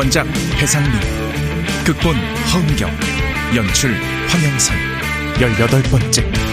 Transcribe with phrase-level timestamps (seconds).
[0.00, 0.26] 원작
[0.58, 0.98] 배상민,
[1.84, 2.90] 극본 허은경,
[3.54, 3.94] 연출
[4.28, 4.74] 황영선,
[5.38, 6.49] 열여덟 번째.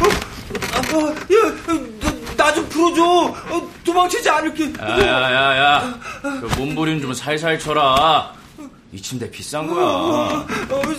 [0.73, 3.03] 아, 야, 나좀 풀어줘.
[3.03, 4.73] 어, 도망치지 않을게.
[4.79, 8.33] 야야야야, 그 몸부림 좀 살살 쳐라.
[8.91, 9.85] 이 침대 비싼 거야.
[9.85, 10.45] 어,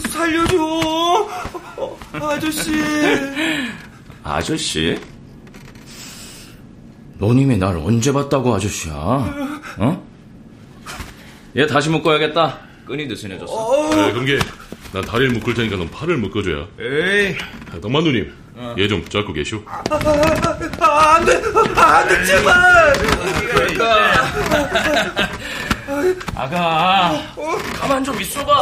[0.09, 0.57] 살려줘.
[1.77, 2.73] 어, 아저씨.
[4.23, 4.99] 아저씨?
[7.19, 8.93] 너님이 날 언제 봤다고 아저씨야?
[9.79, 10.05] 어?
[11.57, 12.59] 얘 다시 묶어야겠다.
[12.87, 13.53] 끈이 느슨해졌어.
[13.93, 14.27] 아, 그럼
[14.95, 16.69] 난 다리를 묶을 테니까 넌 팔을 묶어줘야.
[16.79, 17.35] 에이.
[17.73, 18.33] 아, 덕만누님,
[18.79, 19.61] 얘좀 잡고 계시오.
[19.67, 21.43] 아, 아, 안 돼,
[21.75, 22.93] 안 돼, 제발.
[26.37, 27.13] 아가,
[27.75, 28.53] 가만 좀 있어봐.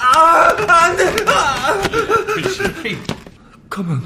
[0.00, 1.14] 아, 안 돼.
[1.26, 1.78] 아.
[3.68, 4.00] 가만,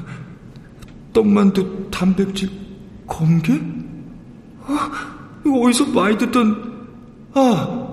[1.13, 2.49] 떡만두 단백질?
[4.67, 6.89] 아, 이거 어디서 많이 듣던,
[7.33, 7.87] 아,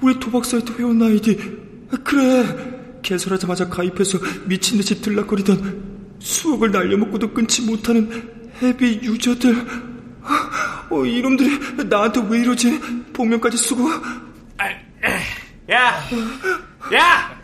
[0.00, 1.36] 우리 도박 사이트 회원 아이디.
[2.02, 2.75] 그래,
[3.06, 9.66] 개설하자마자 가입해서 미친듯이 들락거리던 수억을 날려먹고도 끊지 못하는 헤비 유저들.
[10.90, 12.80] 어, 이놈들이 나한테 왜 이러지?
[13.12, 13.88] 복면까지 쓰고.
[15.70, 16.00] 야,
[16.94, 17.40] 야,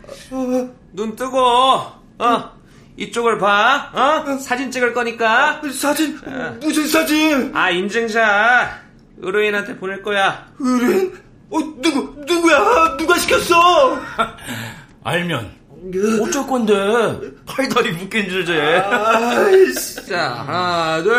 [0.91, 2.51] 눈 뜨고, 어,
[2.97, 5.61] 이쪽을 봐, 어, 사진 찍을 거니까.
[5.73, 6.19] 사진?
[6.61, 7.51] 무슨 사진?
[7.53, 8.83] 아, 인증샷.
[9.17, 10.47] 의뢰인한테 보낼 거야.
[10.59, 11.13] 의뢰인?
[11.49, 12.97] 어, 누구, 누구야?
[12.97, 14.01] 누가 시켰어?
[15.03, 15.63] 알면.
[16.21, 16.73] 어쩔 건데.
[17.45, 18.53] 팔다리 묶인 주제.
[18.59, 20.05] 아이씨.
[20.07, 21.13] 자, 하나, 둘.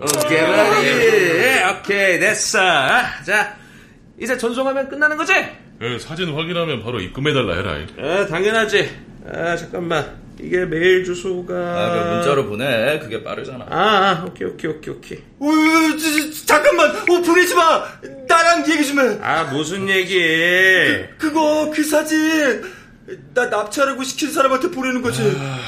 [0.00, 1.80] 오케이, 바디.
[1.80, 2.58] 오케이, 됐어.
[3.24, 3.56] 자,
[4.20, 5.32] 이제 전송하면 끝나는 거지?
[5.82, 7.76] 예, 사진 확인하면 바로 입금해달라 해라.
[7.98, 8.90] 아, 당연하지.
[9.32, 10.26] 아, 잠깐만.
[10.38, 11.54] 이게 메일 주소가.
[11.54, 12.98] 아, 그 문자로 보내.
[12.98, 13.66] 그게 빠르잖아.
[13.70, 15.18] 아, 아 오케이, 오케이, 오케이, 오케이.
[15.38, 15.46] 어,
[15.98, 17.82] 저, 저, 잠깐만, 어, 보내지 마!
[18.28, 19.18] 나랑 얘기 좀 해!
[19.22, 20.18] 아, 무슨 얘기?
[21.16, 22.62] 그거, 그 사진!
[23.34, 25.22] 나 납치하라고 시킨 사람한테 보내는 거지.
[25.38, 25.58] 아,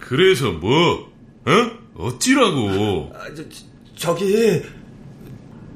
[0.00, 1.12] 그래서 뭐?
[1.44, 1.70] 어?
[1.94, 3.12] 어찌라고?
[3.14, 3.42] 아, 저,
[3.96, 4.62] 저기,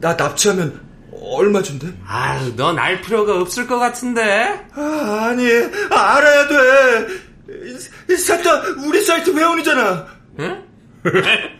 [0.00, 0.80] 나 납치하면
[1.22, 1.92] 얼마 준대?
[2.06, 4.66] 아, 넌알 필요가 없을 것 같은데?
[4.75, 5.44] 아, 아니,
[5.91, 8.16] 알아야 돼!
[8.16, 10.06] 셋다 우리 사이트 회원이잖아!
[10.38, 10.64] 응?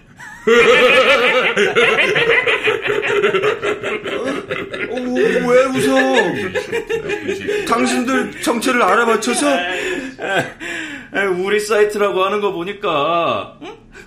[4.91, 4.95] 어,
[5.49, 7.65] 왜 웃어?
[7.67, 9.47] 당신들 정체를 알아맞혀서?
[11.39, 13.59] 우리 사이트라고 하는 거 보니까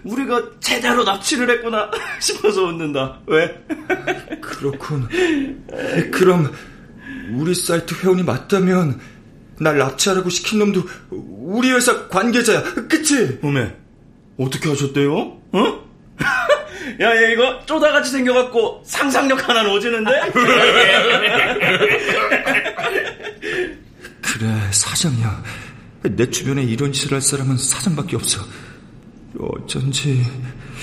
[0.03, 1.89] 우리가 제대로 납치를 했구나
[2.19, 3.19] 싶어서 웃는다.
[3.27, 3.63] 왜?
[4.41, 5.07] 그렇군.
[6.11, 6.51] 그럼
[7.33, 8.99] 우리 사이트 회원이 맞다면
[9.59, 12.63] 날 납치하라고 시킨 놈도 우리 회사 관계자야.
[12.89, 13.39] 그치?
[13.41, 13.73] 어메,
[14.37, 15.37] 어떻게 하셨대요?
[15.51, 15.83] 어?
[16.99, 20.11] 야, 얘 이거 쪼다같이 생겨갖고 상상력 하나 오지는데?
[24.21, 25.43] 그래, 사장이야.
[26.03, 28.41] 내 주변에 이런 짓을 할 사람은 사장밖에 없어.
[29.39, 30.25] 어쩐지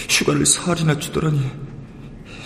[0.09, 1.51] 휴가를 사흘이나 주더라니.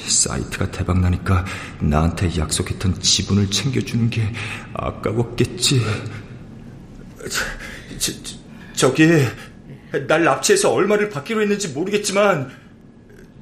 [0.06, 1.46] 사이트가 대박나니까
[1.80, 4.32] 나한테 약속했던 지분을 챙겨주는 게
[4.74, 5.80] 아까웠겠지.
[7.98, 8.12] 저, 저,
[8.74, 9.08] 저기
[10.06, 12.50] 날 납치해서 얼마를 받기로 했는지 모르겠지만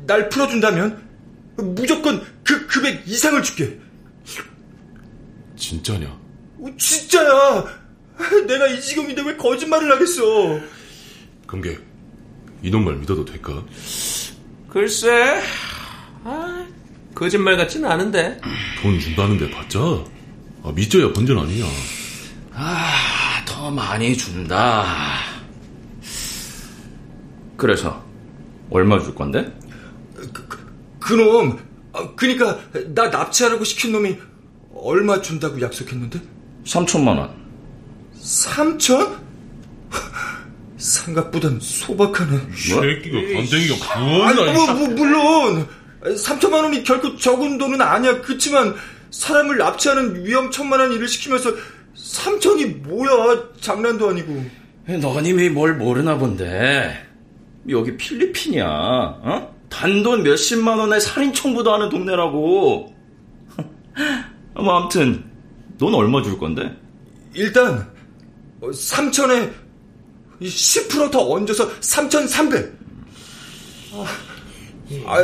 [0.06, 1.08] 날 풀어준다면
[1.56, 3.78] 무조건 그 금액 이상을 줄게.
[5.56, 6.06] 진짜냐?
[6.08, 7.64] 어, 진짜야.
[8.46, 10.60] 내가 이 지경인데 왜 거짓말을 하겠어.
[11.46, 11.78] 금계,
[12.62, 13.64] 이놈 말 믿어도 될까?
[14.68, 15.42] 글쎄,
[16.24, 16.66] 아,
[17.14, 18.40] 거짓말 같진 않은데.
[18.80, 19.78] 돈 준다는데 받자.
[20.64, 21.64] 아, 믿져야 번전 아니냐.
[22.54, 24.84] 아, 더 많이 준다.
[27.56, 28.04] 그래서
[28.70, 29.52] 얼마 줄 건데?
[31.12, 31.58] 그놈,
[32.16, 32.58] 그니까
[32.94, 34.16] 나 납치하라고 시킨 놈이
[34.74, 36.18] 얼마 준다고 약속했는데?
[36.64, 37.30] 3천만 원.
[38.18, 39.18] 3천?
[40.78, 42.40] 생각보단 소박하네.
[42.50, 44.52] 이 새끼가 아니, 구원이다.
[44.52, 45.68] 뭐, 뭐, 물론
[46.02, 48.22] 3천만 원이 결코 적은 돈은 아니야.
[48.22, 48.74] 그치만
[49.10, 51.52] 사람을 납치하는 위험천만한 일을 시키면서
[51.94, 53.50] 3천이 뭐야?
[53.60, 54.46] 장난도 아니고.
[54.86, 57.06] 너님이 뭘 모르나 본데.
[57.68, 58.64] 여기 필리핀이야.
[58.66, 59.61] 어?
[59.72, 62.94] 단돈 몇십만 원에 살인 청구도 하는 동네라고.
[64.54, 65.24] 뭐 아무튼
[65.78, 66.76] 넌 얼마 줄 건데?
[67.32, 67.90] 일단
[68.60, 69.50] 3천에
[70.42, 72.82] 10%더 얹어서 3,300.
[75.06, 75.22] 아,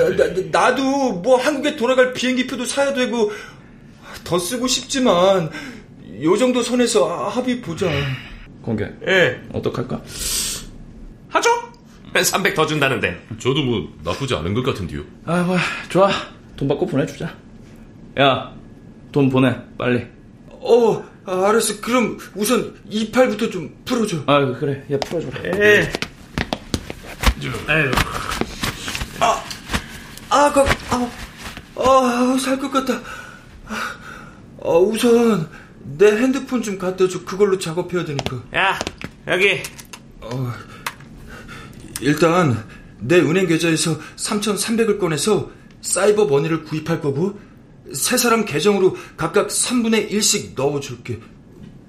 [0.50, 0.82] 나, 도
[1.22, 3.30] 뭐 한국에 돌아갈 비행기표도 사야 되고
[4.24, 5.50] 더 쓰고 싶지만
[6.22, 7.86] 요 정도 선에서 합의 보자.
[8.62, 8.84] 공개.
[9.06, 9.40] 예.
[9.52, 10.02] 어떡할까?
[11.28, 11.50] 하죠?
[12.22, 13.26] 300 더 준다는데.
[13.38, 15.02] 저도 뭐 나쁘지 않은 것 같은데요.
[15.24, 15.56] 아, 뭐
[15.88, 16.10] 좋아.
[16.56, 17.32] 돈 받고 보내주자.
[18.20, 18.52] 야,
[19.12, 20.06] 돈 보내 빨리.
[20.50, 21.80] 어, 아, 알았어.
[21.80, 24.24] 그럼 우선 28부터 좀 풀어줘.
[24.26, 24.84] 아, 그래.
[24.90, 25.40] 야, 풀어줘라.
[25.44, 25.90] 예.
[27.68, 27.90] 아유.
[29.20, 29.44] 아,
[30.30, 31.10] 아, 그, 아,
[31.76, 33.00] 아, 살 것 같다.
[33.68, 35.48] 아, 우선
[35.96, 37.24] 내 핸드폰 좀 갖다 줘.
[37.24, 38.42] 그걸로 작업해야 되니까.
[38.56, 38.78] 야,
[39.28, 39.60] 여기.
[40.20, 40.52] 어,
[42.00, 42.64] 일단
[43.00, 45.50] 내 은행 계좌에서 3,300을 꺼내서
[45.80, 47.38] 사이버 머니를 구입할 거고
[47.92, 51.18] 세 사람 계정으로 각각 3분의 1씩 넣어줄게.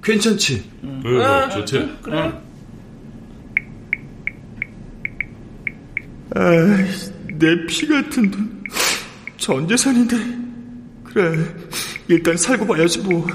[0.04, 0.64] 괜찮지?
[0.84, 1.98] 응, 응, 아, 좋지.
[2.02, 2.32] 그래.
[6.36, 6.78] 아,
[7.34, 8.64] 내피 같은 돈.
[9.38, 10.16] 전 재산인데.
[11.04, 11.56] 그래.
[12.08, 13.28] 일단 살고 봐야지 뭐.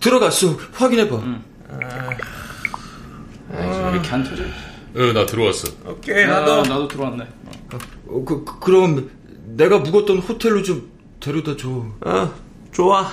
[0.00, 0.58] 들어갔어.
[0.72, 1.16] 확인해봐.
[1.16, 1.42] 응.
[3.92, 4.42] 아, 이렇게 안 터져?
[4.94, 5.68] 어, 나 들어왔어.
[5.86, 6.52] 오케이, 나도.
[6.52, 7.26] 아, 나도 들어왔네.
[8.08, 9.10] 어, 그, 그, 그럼
[9.56, 10.90] 내가 묵었던 호텔로 좀
[11.20, 11.68] 데려다 줘.
[12.04, 12.34] 어,
[12.72, 13.10] 좋아.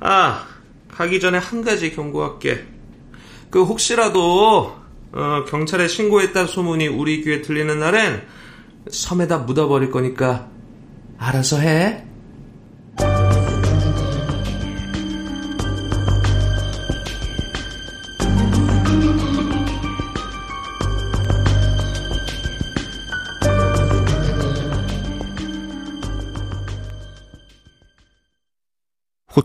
[0.00, 0.46] 아,
[0.90, 2.64] 가기 전에 한 가지 경고할게.
[3.50, 4.76] 그 혹시라도
[5.12, 8.22] 어, 경찰에 신고했다는 소문이 우리 귀에 들리는 날엔
[8.90, 10.48] 섬에다 묻어버릴 거니까
[11.18, 12.04] 알아서 해.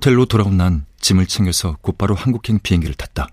[0.06, 3.28] 호텔로 돌아온 난 짐을 챙겨서 곧바로 한국행 비행기를 탔다.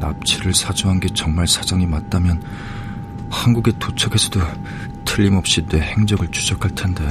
[0.00, 2.42] 납치를 사주한 게 정말 사정이 맞다면
[3.30, 4.40] 한국에 도착해서도
[5.06, 7.02] 틀림없이 내 행적을 추적할 텐데.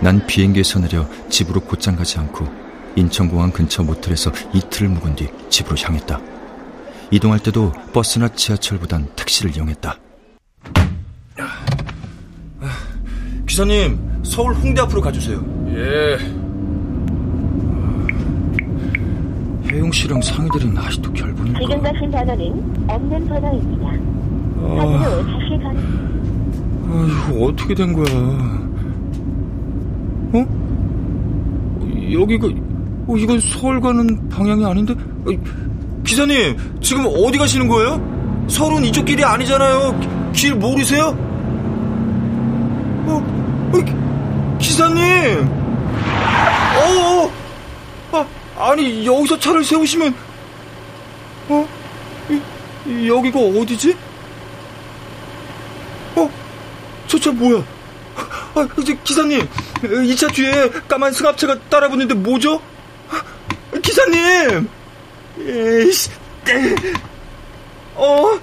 [0.00, 2.48] 난 비행기에서 내려 집으로 곧장 가지 않고
[2.96, 6.18] 인천공항 근처 모텔에서 이틀을 묵은 뒤 집으로 향했다.
[7.10, 9.98] 이동할 때도 버스나 지하철보단 택시를 이용했다.
[13.50, 15.44] 기사님, 서울 홍대 앞으로 가주세요.
[15.70, 16.16] 예.
[19.68, 21.58] 혜용 씨랑 상희들은 아직도 결혼인가?
[21.58, 23.88] 지금 가신 번호는 없는 번호입니다.
[24.62, 25.76] 아, 다시 건.
[26.86, 28.06] 아, 이거 어떻게 된 거야?
[30.32, 30.46] 어?
[32.12, 32.46] 여기가,
[33.08, 34.94] 어, 이건 서울 가는 방향이 아닌데?
[35.26, 35.30] 어,
[36.04, 38.00] 기사님, 지금 어디 가시는 거예요?
[38.46, 40.30] 서울은 이쪽 길이 아니잖아요.
[40.32, 41.30] 길 모르세요?
[43.06, 43.40] 어,
[43.72, 45.48] 어 기사님!
[46.76, 47.32] 어,
[48.12, 50.14] 어, 아, 아니, 여기서 차를 세우시면,
[51.48, 51.68] 어?
[52.86, 53.96] 이, 여기가 어디지?
[56.14, 56.30] 어?
[57.08, 57.64] 저 차 뭐야?
[58.54, 59.48] 아, 이제 기사님,
[60.06, 62.62] 이 차 뒤에 까만 승합차가 따라붙는데 뭐죠?
[63.82, 64.68] 기사님!
[65.40, 66.10] 에이씨,
[67.96, 68.38] 어?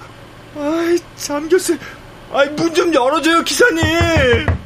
[0.58, 1.72] 아이, 잠겼어.
[2.34, 4.57] 아이, 문 좀 열어줘요, 기사님!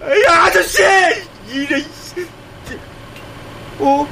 [0.00, 0.82] 야, 아저씨!
[1.48, 1.82] 이래,
[3.80, 4.06] 어?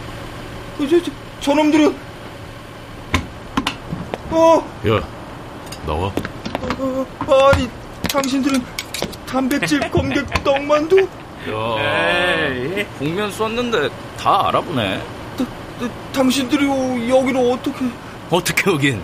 [0.78, 1.96] 저, 저, 저놈들은,
[4.30, 4.80] 어?
[4.88, 5.00] 야,
[5.86, 6.12] 나와.
[6.78, 7.68] 어, 아니,
[8.10, 8.62] 당신들은
[9.26, 11.00] 단백질 검객 떡만두?
[11.48, 13.88] 야, 에이, 국면 썼는데
[14.18, 14.98] 다 알아보네.
[15.38, 15.44] 다,
[15.78, 16.66] 다, 당신들이
[17.08, 17.86] 여기로 어떻게?
[18.30, 19.02] 어떻게 오긴?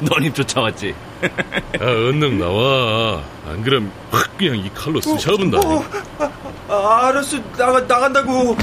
[0.00, 0.94] 너님 쫓아왔지.
[1.22, 1.28] 야,
[1.80, 3.22] 얼른 나와.
[3.46, 5.58] 안 그럼 확 그냥 이 칼로 쑤셔본다.
[5.58, 5.84] 어, 어,
[6.68, 8.56] 아, 아, 알았어, 나가 나간다고.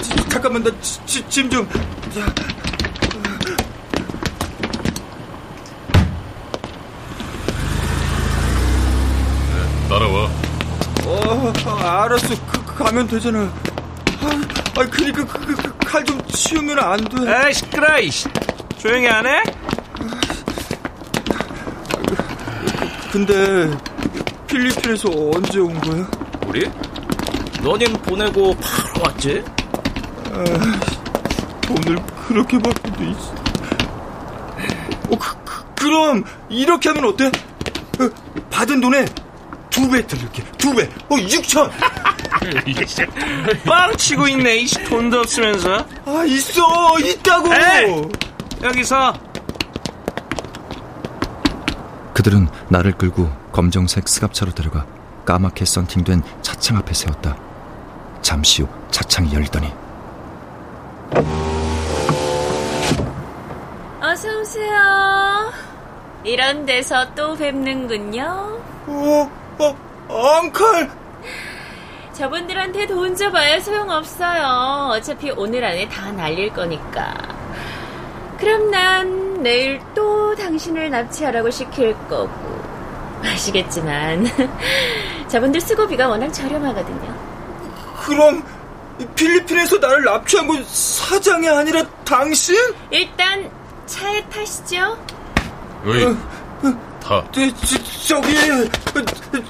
[0.00, 0.70] 지, 잠깐만, 나
[1.06, 1.68] 짐 좀.
[2.14, 2.26] 자.
[9.54, 10.30] 네, 따라와.
[11.04, 12.28] 어, 아, 알았어.
[12.50, 13.40] 그, 그, 가면 되잖아.
[14.20, 17.48] 아, 아 그니까 그, 그, 그 칼 좀 치우면 안 돼.
[17.48, 18.26] 에이, 시끄러, 이씨.
[18.78, 19.42] 조용히 안 해?
[23.12, 23.70] 근데
[24.46, 26.10] 필리핀에서 언제 온 거야?
[26.46, 26.68] 우리?
[27.62, 29.44] 너님 보내고 바로 왔지?
[30.30, 30.44] 아,
[31.60, 33.34] 돈을 그렇게 받고도 있어.
[35.10, 35.36] 어, 그,
[35.74, 37.26] 그, 럼 이렇게 하면 어때?
[37.26, 38.08] 어,
[38.50, 39.04] 받은 돈에
[39.68, 40.42] 두 배 들릴게.
[40.58, 40.84] 두 배.
[41.08, 41.70] 어, 6천.
[43.66, 44.56] 빵 치고 있네.
[44.58, 45.84] 이씨 돈도 없으면서.
[46.06, 46.98] 아, 있어.
[46.98, 47.48] 있다고.
[47.54, 48.02] 에이!
[48.62, 49.12] 여기서
[52.14, 54.86] 그들은 나를 끌고 검정색 스갑차로 데려가
[55.24, 57.36] 까맣게 썬팅된 차창 앞에 세웠다.
[58.22, 59.72] 잠시 후 차창이 열리더니
[64.00, 65.52] 어서 오세요.
[66.24, 68.60] 이런 데서 또 뵙는군요.
[68.86, 69.76] 어, 어,
[70.08, 70.90] 엉클!
[72.12, 74.90] 저분들한테 돈 줘봐야 소용없어요.
[74.92, 77.14] 어차피 오늘 안에 다 날릴 거니까.
[78.38, 82.62] 그럼 난 내일 또 당신을 납치하라고 시킬 거고.
[83.24, 84.26] 아시겠지만,
[85.28, 87.14] 저분들 수고비가 워낙 저렴하거든요.
[88.04, 88.42] 그럼
[89.14, 92.56] 필리핀에서 나를 납치한 건 사장이 아니라 당신?
[92.90, 93.48] 일단
[93.86, 94.98] 차에 타시죠.
[95.86, 96.04] 어이,
[97.02, 97.24] 타.
[97.32, 98.34] 저, 저, 저기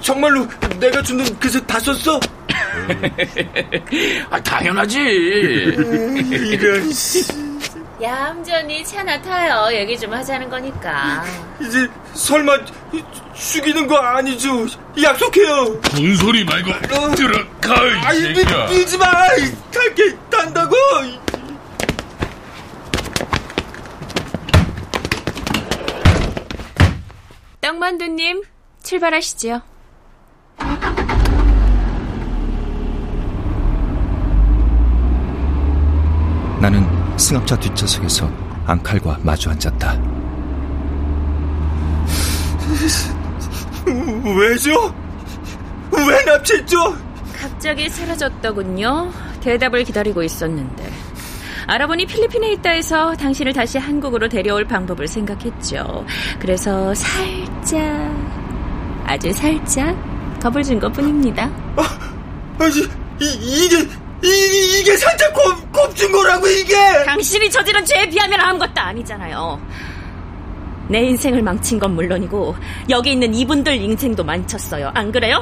[0.00, 0.46] 정말로
[0.78, 2.18] 내가 준 돈 그새 다 썼어?
[4.30, 4.98] 아, 당연하지.
[4.98, 6.90] 이런
[8.02, 9.72] 얌전히 차나 타요.
[9.72, 11.22] 얘기 좀 하자는 거니까.
[11.60, 12.56] 이제 설마
[13.34, 14.66] 죽이는 거 아니죠?
[15.00, 15.80] 약속해요.
[15.82, 16.72] 분소리 말고
[17.14, 18.66] 들어가, 이 아이 새끼야.
[18.66, 19.06] 밀, 밀지 마.
[19.72, 20.74] 탈게 탄다고.
[27.60, 28.42] 떡만두님,
[28.82, 29.62] 출발하시죠.
[36.60, 38.30] 나는 승합차 뒷좌석에서
[38.66, 39.98] 앙칼과 마주 앉았다.
[44.38, 44.94] 왜죠?
[45.92, 46.96] 왜 납치했죠?
[47.40, 49.10] 갑자기 사라졌더군요.
[49.40, 50.90] 대답을 기다리고 있었는데.
[51.66, 56.04] 알아보니 필리핀에 있다 해서 당신을 다시 한국으로 데려올 방법을 생각했죠.
[56.40, 57.80] 그래서 살짝,
[59.06, 59.96] 아주 살짝
[60.40, 61.50] 겁을 준 것 뿐입니다.
[62.58, 62.80] 아니,
[63.20, 63.24] 이,
[63.64, 63.78] 이게
[64.24, 66.74] 이, 이게 살짝 겁, 겁준 거라고 이게
[67.22, 69.60] 당신이 저지른 죄에 비하면 아무것도 아니잖아요.
[70.88, 72.56] 내 인생을 망친 건 물론이고
[72.90, 74.90] 여기 있는 이분들 인생도 망쳤어요.
[74.92, 75.40] 안 그래요?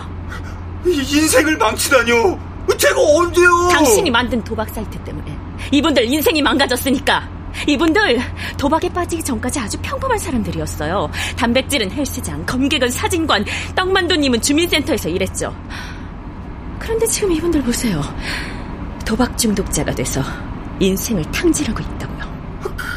[0.85, 2.39] 이 인생을 망치다뇨
[2.77, 5.35] 제가 언제요 당신이 만든 도박 사이트 때문에
[5.73, 7.27] 이분들 인생이 망가졌으니까
[7.67, 8.21] 이분들
[8.59, 11.11] 도박에 빠지기 전까지 아주 평범한 사람들이었어요.
[11.39, 13.43] 단백질은 헬스장, 검객은 사진관,
[13.75, 15.57] 떡만두님은 주민센터에서 일했죠.
[16.79, 18.03] 그런데 지금 이분들 보세요.
[19.07, 20.23] 도박 중독자가 돼서
[20.81, 22.21] 인생을 탕진하고 있다고요.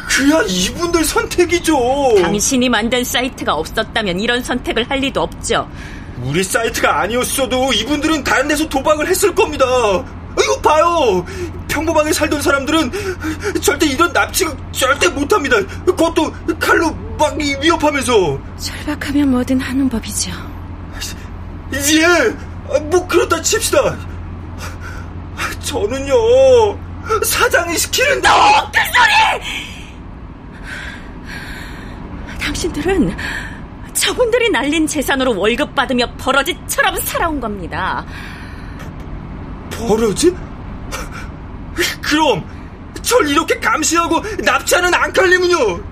[0.10, 1.76] 그야 이분들 선택이죠
[2.22, 5.70] 당신이 만든 사이트가 없었다면 이런 선택을 할 리도 없죠.
[6.22, 11.26] 우리 사이트가 아니었어도 이분들은 다른 데서 도박을 했을 겁니다 이거 봐요
[11.68, 12.92] 평범하게 살던 사람들은
[13.62, 20.32] 절대 이런 납치 절대 못합니다 그것도 칼로 막 위협하면서 절박하면 뭐든 하는 법이죠.
[21.74, 23.98] 예, 뭐 그렇다 칩시다.
[25.62, 26.14] 저는요
[27.24, 28.72] 사장이 시키는데 어,
[32.28, 33.16] 그 당신들은
[33.94, 38.06] 저분들이 날린 재산으로 월급 받으며 버러지처럼 살아온 겁니다.
[39.72, 40.36] 버러지?
[42.02, 42.44] 그럼
[43.02, 45.84] 절 이렇게 감시하고 납치하는 앙칼님은요?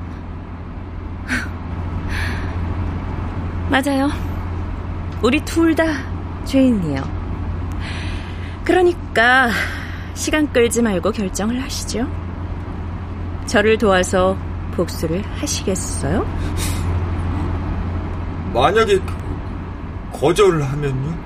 [3.69, 4.09] 맞아요.
[5.21, 5.83] 우리 둘 다
[6.45, 7.01] 죄인이에요.
[8.65, 9.49] 그러니까
[10.21, 12.07] 시간 끌지 말고 결정을 하시죠.
[13.47, 14.37] 저를 도와서
[14.75, 16.23] 복수를 하시겠어요?
[18.53, 18.99] 만약에
[20.13, 21.17] 거절을 하면요?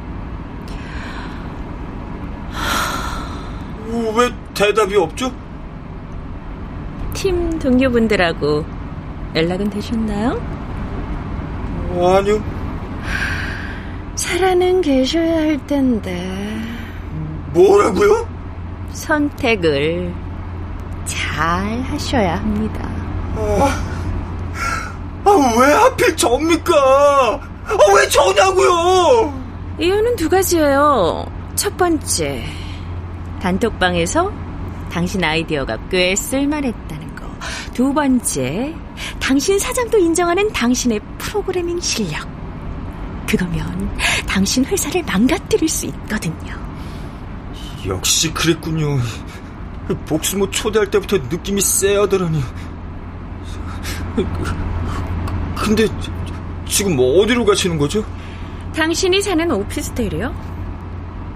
[4.18, 5.30] 왜 대답이 없죠?
[7.14, 8.66] 팀 동료분들하고
[9.36, 10.42] 연락은 되셨나요?
[11.92, 12.42] 아니요.
[14.16, 16.62] 살아는 계셔야 할 텐데
[17.52, 18.35] 뭐라고요?
[18.96, 20.14] 선택을
[21.06, 22.90] 잘 하셔야 합니다.
[25.25, 26.74] 아, 왜 하필 접니까?
[27.66, 29.34] 아, 왜 저냐고요?
[29.80, 31.25] 이유는 두 가지예요.
[31.56, 32.44] 첫 번째,
[33.42, 34.32] 단톡방에서
[34.92, 37.25] 당신 아이디어가 꽤 쓸만했다는 거.
[37.74, 38.74] 두 번째,
[39.20, 42.28] 당신 사장도 인정하는 당신의 프로그래밍 실력.
[43.28, 43.90] 그거면
[44.28, 46.56] 당신 회사를 망가뜨릴 수 있거든요.
[47.88, 48.98] 역시 그랬군요.
[50.08, 52.42] 복수모 초대할 때부터 느낌이 쎄하더라니.
[55.56, 55.88] 근데
[56.65, 58.04] 지금 뭐 어디로 가시는 거죠?
[58.75, 60.34] 당신이 사는 오피스텔이요?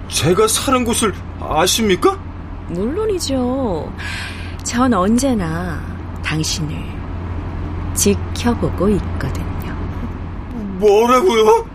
[0.08, 2.18] 제가 사는 곳을 아십니까?
[2.68, 3.92] 물론이죠.
[4.64, 5.80] 전 언제나
[6.22, 6.76] 당신을
[7.94, 9.76] 지켜보고 있거든요.
[10.78, 11.66] 뭐라고요?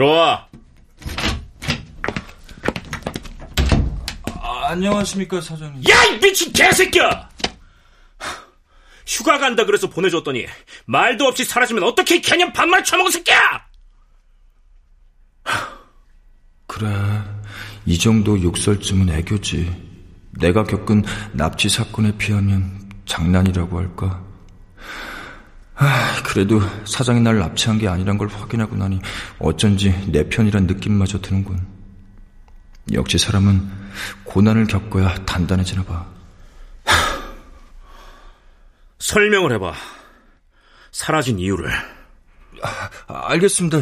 [0.00, 0.48] 들어와.
[4.40, 5.82] 아, 안녕하십니까, 사장님.
[5.90, 7.28] 야, 이 미친 개새끼야!
[9.06, 10.46] 휴가 간다 그래서 보내줬더니
[10.86, 13.66] 말도 없이 사라지면 어떻게 개념 반말 쳐먹은 새끼야!
[16.66, 16.88] 그래,
[17.84, 19.90] 이 정도 욕설쯤은 애교지.
[20.30, 24.29] 내가 겪은 납치 사건에 비하면 장난이라고 할까?
[26.30, 29.00] 아, 그래도 사장이 날 납치한 게 아니란 걸 확인하고 나니
[29.40, 31.66] 어쩐지 내 편이란 느낌마저 드는군.
[32.92, 33.68] 역시 사람은
[34.24, 36.06] 고난을 겪어야 단단해지나 봐.
[39.00, 39.74] 설명을 해봐.
[40.92, 41.68] 사라진 이유를.
[42.62, 43.78] 아, 알겠습니다.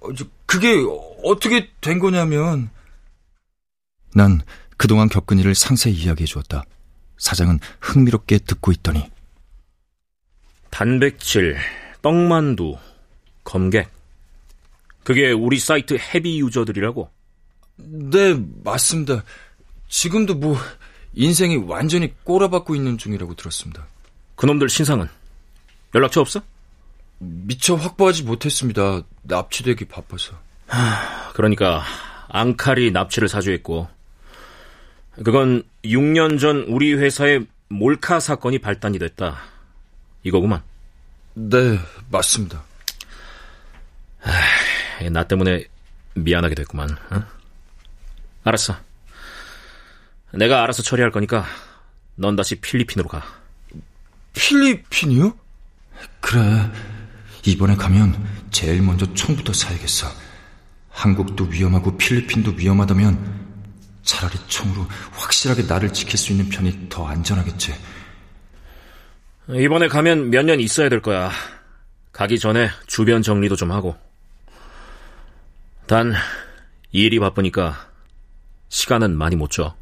[0.00, 0.08] 어,
[0.46, 0.74] 그게
[1.22, 2.70] 어떻게 된 거냐면
[4.14, 4.42] 난
[4.76, 6.64] 그동안 겪은 일을 상세히 이야기해 주었다.
[7.18, 9.08] 사장은 흥미롭게 듣고 있더니
[10.70, 11.56] 단백질,
[12.02, 12.76] 떡만두,
[13.44, 13.90] 검객.
[15.04, 17.10] 그게 우리 사이트 헤비 유저들이라고?
[17.76, 19.24] 네, 맞습니다.
[19.88, 20.56] 지금도 뭐
[21.14, 23.86] 인생이 완전히 꼬라박고 있는 중이라고 들었습니다.
[24.36, 25.08] 그놈들 신상은
[25.94, 26.40] 연락처 없어?
[27.18, 29.02] 미처 확보하지 못했습니다.
[29.22, 30.32] 납치되기 바빠서.
[30.66, 31.82] 하, 그러니까
[32.28, 33.88] 앙칼이 납치를 사주했고
[35.24, 39.38] 그건 6년 전 우리 회사의 몰카 사건이 발단이 됐다.
[40.22, 40.62] 이거구만.
[41.34, 41.78] 네,
[42.10, 42.62] 맞습니다.
[44.20, 45.64] 하, 나 때문에
[46.14, 46.90] 미안하게 됐구만.
[47.10, 47.22] 어?
[48.44, 48.76] 알았어.
[50.34, 51.44] 내가 알아서 처리할 거니까
[52.16, 53.22] 넌 다시 필리핀으로 가.
[54.34, 55.36] 필리핀이요?
[56.20, 56.70] 그래.
[57.44, 60.08] 이번에 가면 제일 먼저 총부터 사야겠어.
[60.90, 63.42] 한국도 위험하고 필리핀도 위험하다면
[64.02, 67.74] 차라리 총으로 확실하게 나를 지킬 수 있는 편이 더 안전하겠지.
[69.48, 71.30] 이번에 가면 몇 년 있어야 될 거야.
[72.12, 73.96] 가기 전에 주변 정리도 좀 하고.
[75.86, 76.12] 단,
[76.92, 77.88] 일이 바쁘니까
[78.68, 79.74] 시간은 많이 못 줘.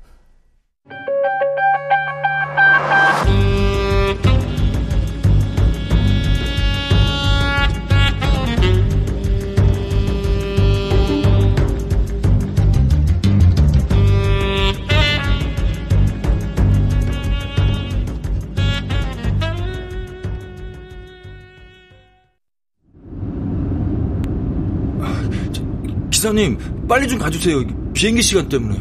[26.21, 27.63] 기사님, 빨리 좀 가주세요.
[27.95, 28.79] 비행기 시간 때문에.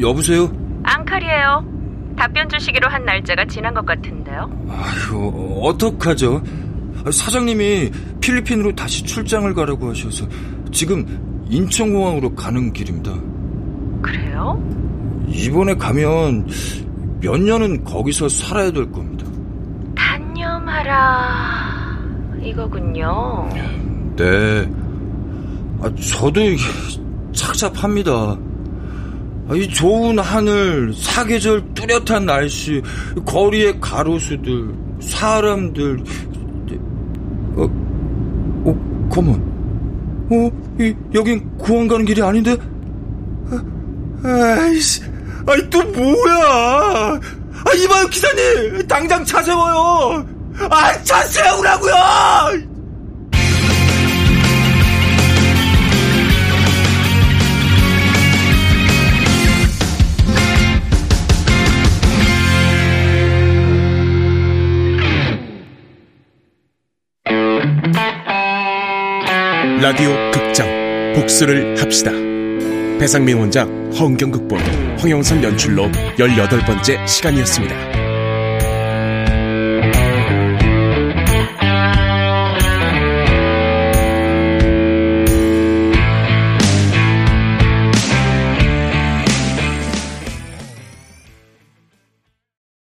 [0.00, 0.48] 여보세요?
[0.84, 2.14] 앙칼이에요.
[2.16, 4.48] 답변 주시기로 한 날짜가 지난 것 같은데요.
[4.68, 6.40] 아휴, 어떡하죠?
[7.10, 10.24] 사장님이 필리핀으로 다시 출장을 가라고 하셔서
[10.70, 11.04] 지금
[11.50, 13.12] 인천공항으로 가는 길입니다.
[14.02, 14.62] 그래요?
[15.26, 16.46] 이번에 가면
[17.20, 19.26] 몇 년은 거기서 살아야 될 겁니다.
[19.96, 21.65] 단념하라.
[22.46, 23.48] 이거군요.
[24.16, 24.68] 네.
[25.82, 26.40] 아, 저도
[27.32, 28.12] 착잡합니다.
[29.48, 32.82] 아, 이 좋은 하늘, 사계절 뚜렷한 날씨,
[33.24, 36.02] 거리의 가로수들, 사람들.
[37.56, 37.62] 어,
[38.64, 40.26] 어, 컴온.
[40.30, 42.56] 어, 이, 여긴 공항 가는 길이 아닌데?
[44.24, 45.02] 아, 아이씨,
[45.46, 47.20] 아이, 또 뭐야!
[47.64, 48.86] 아, 이봐요, 기사님!
[48.88, 50.35] 당장 차 세워요!
[50.70, 51.94] 아, 차 세우라고요!
[69.80, 70.66] 라디오 극장
[71.14, 72.10] 복수를 합시다.
[72.98, 74.58] 배상민 원작, 허은경 극본,
[74.98, 77.95] 황영선 연출로 18번째 시간이었습니다.